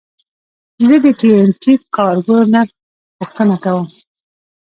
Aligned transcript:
زه 0.87 0.95
د 1.03 1.05
ټي 1.19 1.29
این 1.37 1.49
ټي 1.61 1.73
کارګو 1.95 2.37
نرخ 2.53 2.69
پوښتنه 3.17 3.55
کوم. 3.63 3.87